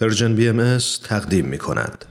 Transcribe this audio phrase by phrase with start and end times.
[0.00, 2.04] پرژن بی ام تقدیم می کند.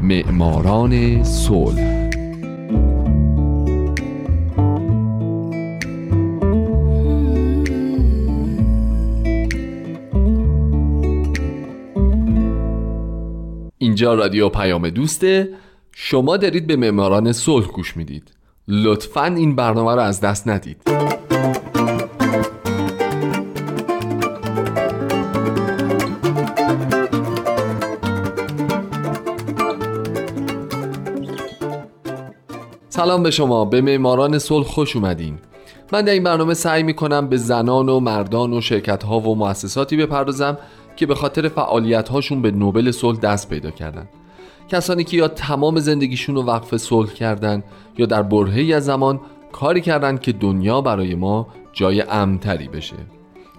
[0.00, 2.10] معماران صلح.
[13.78, 15.48] اینجا رادیو پیام دوسته.
[15.92, 18.41] شما دارید به معماران صلح گوش می‌دید.
[18.68, 20.82] لطفا این برنامه رو از دست ندید.
[32.88, 35.38] سلام به شما به معماران صلح خوش اومدین.
[35.92, 39.36] من در این برنامه سعی می کنم به زنان و مردان و شرکت ها و
[39.36, 40.58] مؤسساتی بپردازم
[40.96, 44.08] که به خاطر فعالیت هاشون به نوبل صلح دست پیدا کردن.
[44.68, 47.62] کسانی که یا تمام زندگیشون رو وقف صلح کردن
[47.98, 49.20] یا در برهی از زمان
[49.52, 52.96] کاری کردن که دنیا برای ما جای امتری بشه.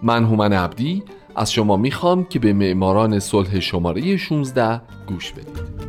[0.04, 1.04] من هومن عبدی
[1.36, 5.84] از شما می‌خوام که به معماران صلح شماره 16 گوش بدید.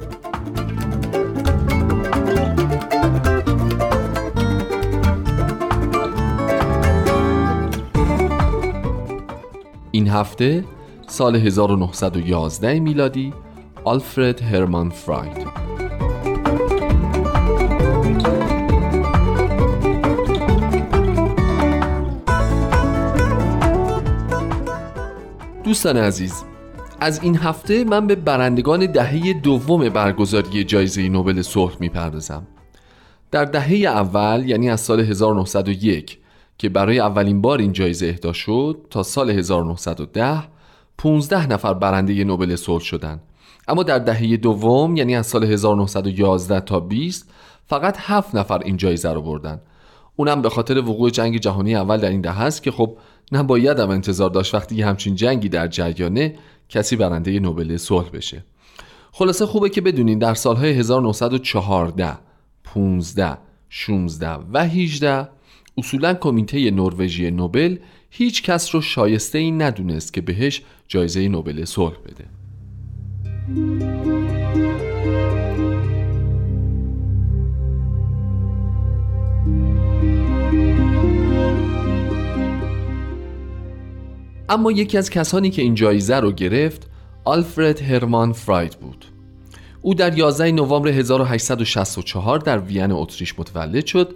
[9.91, 10.65] این هفته
[11.07, 13.33] سال 1911 میلادی
[13.85, 15.47] آلفرد هرمان فراید
[25.65, 26.45] دوستان عزیز
[27.01, 32.47] از این هفته من به برندگان دهه دوم برگزاری جایزه نوبل صلح می‌پردازم.
[33.31, 36.19] در دهه اول یعنی از سال 1901
[36.59, 40.43] که برای اولین بار این جایزه اهدا شد تا سال 1910
[40.99, 43.21] 15 نفر برنده نوبل صلح شدند.
[43.69, 47.31] اما در دهه دوم یعنی از سال 1911 تا 20
[47.67, 49.61] فقط 7 نفر این جایزه رو بردن.
[50.17, 52.97] اونم به خاطر وقوع جنگ جهانی اول در این دهه است که خب
[53.33, 56.35] نباید هم انتظار داشت وقتی همچین جنگی در جریانه
[56.69, 58.45] کسی برنده نوبل صلح بشه.
[59.13, 62.19] خلاصه خوبه که بدونین در سالهای 1914
[62.65, 63.39] 15
[63.69, 65.29] 16 و 18
[65.79, 67.77] اصولا کمیته نروژی نوبل
[68.11, 72.34] هیچ کس رو شایسته این ندونست که بهش جایزه نوبل صلح بده.
[73.49, 73.53] اما
[84.73, 86.91] یکی از کسانی که این جایزه رو گرفت
[87.25, 89.05] آلفرد هرمان فراید بود
[89.83, 94.15] او در 11 نوامبر 1864 در وین اتریش متولد شد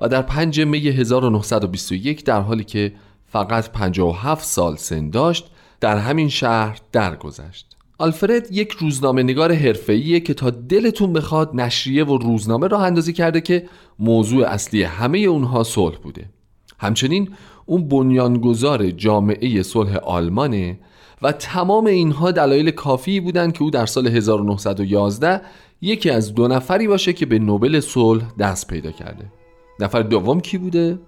[0.00, 2.92] و در 5 می 1921 در حالی که
[3.26, 7.79] فقط 57 سال سن داشت در همین شهر درگذشت.
[8.00, 13.40] آلفرد یک روزنامه نگار حرفه‌ایه که تا دلتون بخواد نشریه و روزنامه راه اندازی کرده
[13.40, 13.66] که
[13.98, 16.30] موضوع اصلی همه اونها صلح بوده.
[16.78, 17.28] همچنین
[17.66, 20.78] اون بنیانگذار جامعه صلح آلمانه
[21.22, 25.40] و تمام اینها دلایل کافی بودند که او در سال 1911
[25.82, 29.32] یکی از دو نفری باشه که به نوبل صلح دست پیدا کرده.
[29.80, 30.98] نفر دوم کی بوده؟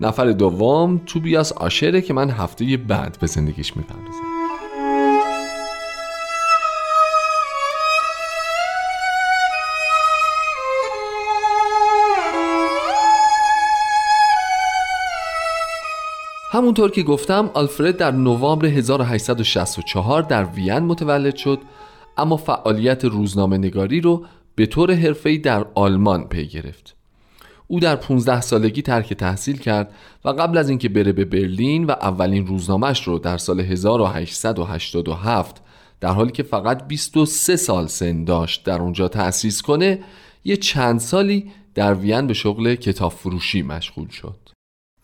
[0.00, 4.35] نفر دوم توبیاس آشره که من هفته بعد به زندگیش می‌پردازم
[16.56, 21.60] همونطور که گفتم آلفرد در نوامبر 1864 در وین متولد شد
[22.16, 24.24] اما فعالیت روزنامه نگاری رو
[24.54, 26.96] به طور حرفه‌ای در آلمان پی گرفت.
[27.66, 29.94] او در 15 سالگی ترک تحصیل کرد
[30.24, 35.62] و قبل از اینکه بره به برلین و اولین روزنامهش رو در سال 1887
[36.00, 40.00] در حالی که فقط 23 سال سن داشت در اونجا تأسیس کنه
[40.44, 44.55] یه چند سالی در وین به شغل کتاب فروشی مشغول شد.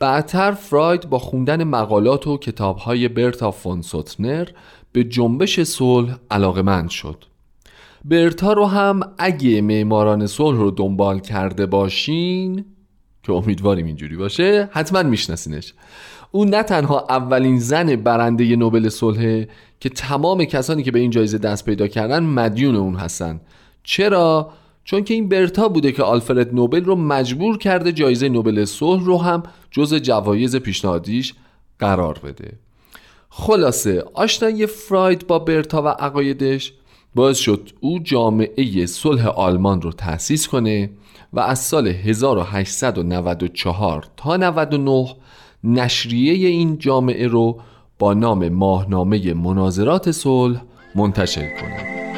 [0.02, 4.48] بعدتر فراید با خوندن مقالات و کتابهای برتا فون سوتنر
[4.92, 7.24] به جنبش صلح علاقمند شد.
[8.04, 12.64] برتا رو هم اگه معماران صلح رو دنبال کرده باشین
[13.22, 15.74] که امیدواریم اینجوری باشه حتما میشناسینش.
[16.30, 19.44] او نه تنها اولین زن برنده نوبل صلح
[19.80, 23.40] که تمام کسانی که به این جایزه دست پیدا کردن مدیون اون هستن.
[23.82, 24.52] چرا؟
[24.84, 29.18] چون که این برتا بوده که آلفرد نوبل رو مجبور کرده جایزه نوبل صلح رو
[29.18, 31.34] هم جز جوایز پیشنهادیش
[31.78, 32.52] قرار بده.
[33.30, 36.72] خلاصه آشنایی فراید با برتا و عقایدش
[37.14, 40.90] باعث شد او جامعه صلح آلمان رو تأسیس کنه
[41.32, 45.06] و از سال 1894 تا 99
[45.64, 47.60] نشریه این جامعه رو
[47.98, 50.62] با نام ماهنامه مناظرات صلح
[50.94, 52.11] منتشر کنه.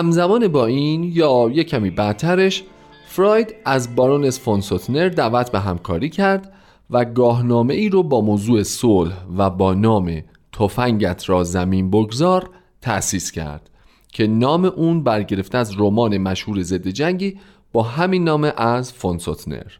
[0.00, 2.64] همزمان با این یا یک کمی بعدترش
[3.06, 6.52] فراید از بارونس فون سوتنر دعوت به همکاری کرد
[6.90, 12.50] و گاهنامه ای رو با موضوع صلح و با نام تفنگت را زمین بگذار
[12.80, 13.70] تأسیس کرد
[14.12, 17.38] که نام اون برگرفته از رمان مشهور ضد جنگی
[17.72, 19.72] با همین نام از فون سوتنر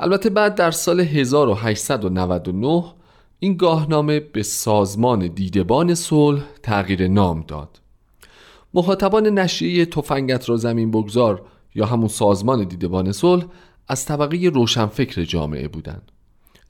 [0.00, 2.84] البته بعد در سال 1899
[3.38, 7.81] این گاهنامه به سازمان دیدبان صلح تغییر نام داد.
[8.74, 13.44] مخاطبان نشریه تفنگت را زمین بگذار یا همون سازمان دیدبان صلح
[13.88, 16.12] از طبقه روشنفکر جامعه بودند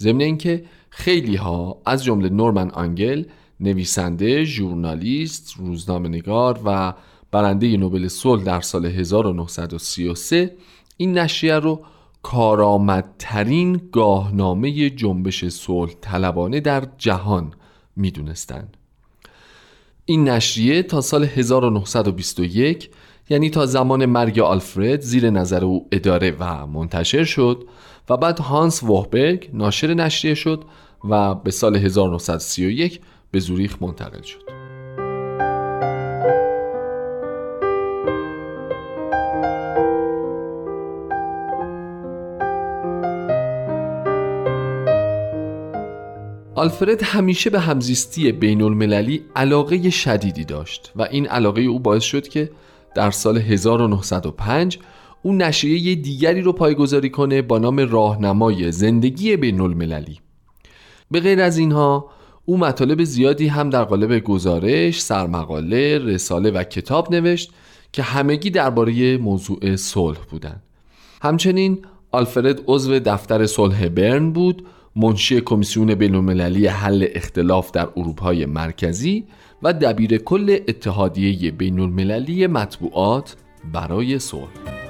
[0.00, 3.24] ضمن اینکه خیلی ها از جمله نورمن آنگل
[3.60, 6.94] نویسنده، ژورنالیست، روزنامه‌نگار و
[7.30, 10.56] برنده نوبل صلح در سال 1933
[10.96, 11.84] این نشریه رو
[12.22, 17.54] کارآمدترین گاهنامه جنبش صلح طلبانه در جهان
[17.96, 18.76] می‌دونستند.
[20.04, 22.90] این نشریه تا سال 1921
[23.30, 27.64] یعنی تا زمان مرگ آلفرد زیر نظر او اداره و منتشر شد
[28.10, 30.64] و بعد هانس ووهبرگ ناشر نشریه شد
[31.04, 33.00] و به سال 1931
[33.30, 34.61] به زوریخ منتقل شد.
[46.62, 52.28] آلفرد همیشه به همزیستی بین المللی علاقه شدیدی داشت و این علاقه او باعث شد
[52.28, 52.50] که
[52.94, 54.78] در سال 1905
[55.22, 60.20] او نشریه دیگری رو پایگذاری کنه با نام راهنمای زندگی بین المللی
[61.10, 62.10] به غیر از اینها
[62.44, 67.52] او مطالب زیادی هم در قالب گزارش، سرمقاله، رساله و کتاب نوشت
[67.92, 70.62] که همگی درباره موضوع صلح بودند.
[71.22, 74.66] همچنین آلفرد عضو دفتر صلح برن بود
[74.96, 79.24] منشی کمیسیون بینالمللی حل اختلاف در اروپای مرکزی
[79.62, 83.36] و دبیر کل اتحادیه بینالمللی مطبوعات
[83.72, 84.81] برای صلح.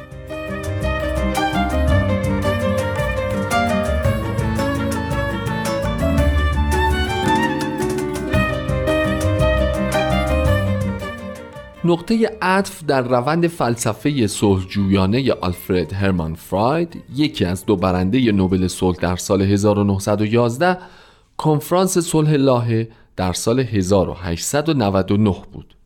[11.84, 18.96] نقطه عطف در روند فلسفه صلحجویانه آلفرد هرمان فراید یکی از دو برنده نوبل صلح
[18.96, 20.78] در سال 1911
[21.36, 25.76] کنفرانس صلح لاهه در سال 1899 بود.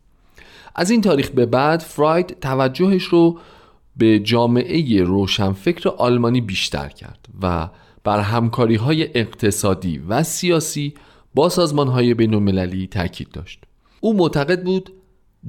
[0.75, 3.39] از این تاریخ به بعد فراید توجهش رو
[3.97, 7.69] به جامعه روشنفکر آلمانی بیشتر کرد و
[8.03, 10.93] بر همکاری های اقتصادی و سیاسی
[11.35, 13.63] با سازمان های بین تاکید داشت.
[14.01, 14.91] او معتقد بود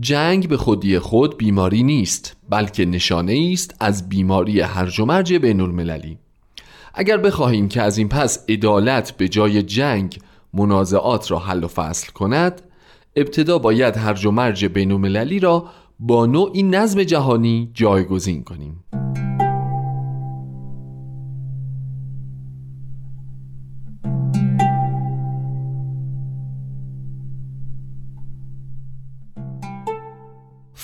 [0.00, 5.61] جنگ به خودی خود بیماری نیست بلکه نشانه است از بیماری هرج و مرج بین
[5.61, 6.19] المللی
[6.94, 10.19] اگر بخواهیم که از این پس عدالت به جای جنگ
[10.55, 12.62] منازعات را حل و فصل کند
[13.17, 15.64] ابتدا باید هرج و مرج بین المللی را
[16.00, 18.84] با نوعی نظم جهانی جایگزین کنیم.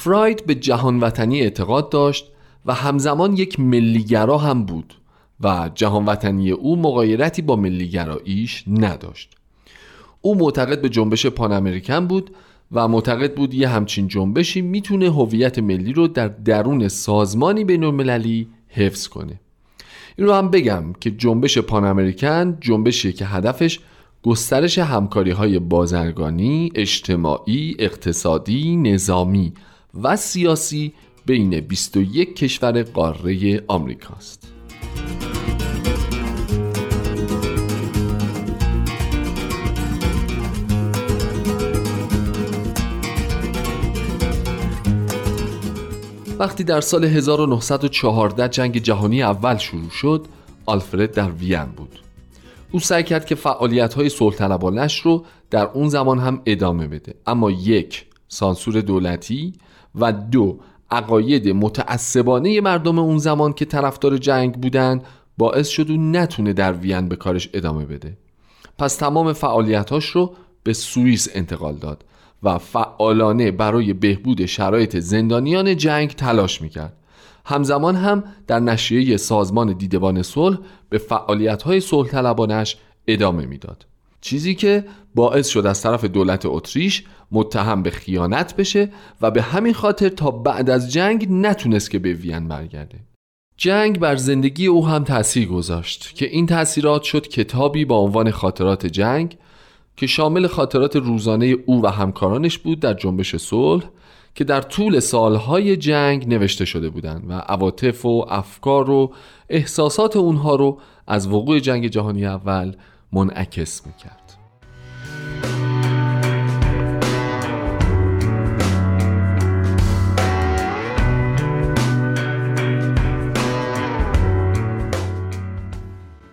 [0.04, 2.30] فراید به جهان وطنی اعتقاد داشت
[2.66, 4.94] و همزمان یک ملیگرا هم بود
[5.40, 9.30] و جهان وطنی او مقایرتی با ملیگراییش نداشت.
[10.20, 12.30] او معتقد به جنبش پان امریکن بود
[12.72, 18.48] و معتقد بود یه همچین جنبشی می‌تونه هویت ملی رو در درون سازمانی بین المللی
[18.68, 19.40] حفظ کنه.
[20.16, 23.80] این رو هم بگم که جنبش پان امریکن جنبشیه که هدفش
[24.22, 29.52] گسترش همکاری های بازرگانی، اجتماعی، اقتصادی، نظامی
[30.02, 30.92] و سیاسی
[31.26, 34.48] بین 21 کشور قاره آمریکاست.
[46.38, 50.26] وقتی در سال 1914 جنگ جهانی اول شروع شد
[50.66, 51.98] آلفرد در وین بود
[52.72, 54.10] او سعی کرد که فعالیت های
[55.02, 59.52] رو در اون زمان هم ادامه بده اما یک سانسور دولتی
[59.94, 60.60] و دو
[60.90, 65.02] عقاید متعصبانه مردم اون زمان که طرفدار جنگ بودن
[65.38, 68.16] باعث شد او نتونه در وین به کارش ادامه بده.
[68.78, 72.04] پس تمام فعالیتاش رو به سوئیس انتقال داد
[72.42, 76.96] و فعالانه برای بهبود شرایط زندانیان جنگ تلاش می‌کرد.
[77.44, 82.34] همزمان هم در نشریه سازمان دیدبان صلح به فعالیت‌های صلح
[83.06, 83.86] ادامه می‌داد.
[84.24, 88.90] چیزی که باعث شد از طرف دولت اتریش متهم به خیانت بشه
[89.20, 92.98] و به همین خاطر تا بعد از جنگ نتونست که به وین برگرده.
[93.56, 98.86] جنگ بر زندگی او هم تاثیر گذاشت که این تاثیرات شد کتابی با عنوان خاطرات
[98.86, 99.36] جنگ
[99.96, 103.84] که شامل خاطرات روزانه او و همکارانش بود در جنبش صلح
[104.34, 109.12] که در طول سالهای جنگ نوشته شده بودند و عواطف و افکار و
[109.48, 112.72] احساسات اونها رو از وقوع جنگ جهانی اول
[113.12, 114.20] منعکس می‌کرد.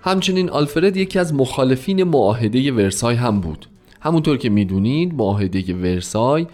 [0.04, 3.66] همچنین آلفرد یکی از مخالفین معاهده ورسای هم بود.
[4.02, 6.48] همونطور که می‌دونید معاهده ورسای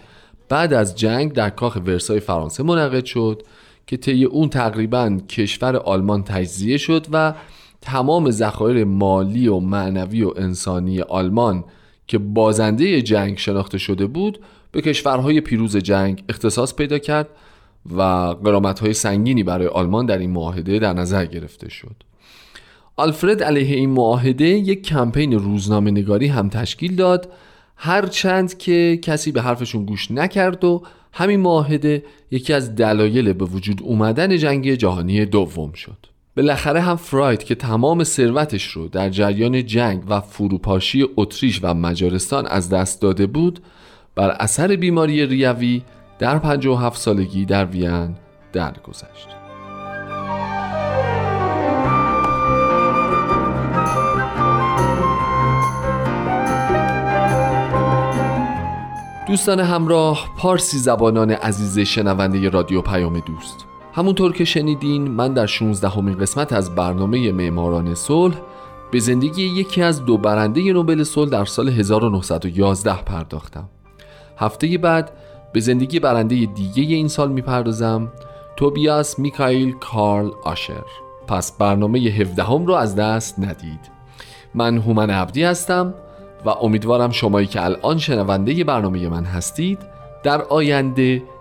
[0.48, 3.42] بعد از جنگ در کاخ ورسای فرانسه منعقد شد
[3.86, 7.34] که طی اون تقریبا کشور آلمان تجزیه شد و
[7.80, 11.64] تمام ذخایر مالی و معنوی و انسانی آلمان
[12.06, 14.40] که بازنده جنگ شناخته شده بود
[14.72, 17.28] به کشورهای پیروز جنگ اختصاص پیدا کرد
[17.96, 18.02] و
[18.44, 21.94] قرامتهای سنگینی برای آلمان در این معاهده در نظر گرفته شد.
[22.96, 27.32] آلفرد علیه این معاهده یک کمپین روزنامه نگاری هم تشکیل داد
[27.76, 30.82] هرچند که کسی به حرفشون گوش نکرد و
[31.12, 36.07] همین معاهده یکی از دلایل به وجود اومدن جنگ جهانی دوم شد.
[36.38, 42.46] بالاخره هم فراید که تمام ثروتش رو در جریان جنگ و فروپاشی اتریش و مجارستان
[42.46, 43.60] از دست داده بود
[44.14, 45.82] بر اثر بیماری ریوی
[46.18, 48.14] در 57 سالگی در وین
[48.52, 49.28] درگذشت.
[59.26, 63.67] دوستان همراه پارسی زبانان عزیز شنونده رادیو پیام دوست
[63.98, 68.34] همونطور که شنیدین من در 16 همین قسمت از برنامه معماران صلح
[68.90, 73.68] به زندگی یکی از دو برنده نوبل صلح در سال 1911 پرداختم.
[74.36, 75.10] هفته بعد
[75.52, 78.12] به زندگی برنده دیگه این سال می‌پردازم
[78.56, 80.84] توبیاس میکایل کارل آشر.
[81.26, 83.80] پس برنامه 17 هم رو از دست ندید.
[84.54, 85.94] من هومن عبدی هستم
[86.44, 89.78] و امیدوارم شمایی که الان شنونده برنامه من هستید
[90.22, 91.22] در آینده